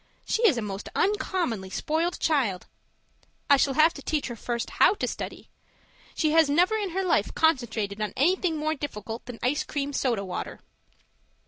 [0.25, 2.65] She is a most uncommonly spoiled child;
[3.51, 5.47] I shall have to teach her first how to study
[6.15, 10.25] she has never in her life concentrated on anything more difficult than ice cream soda
[10.25, 10.59] water.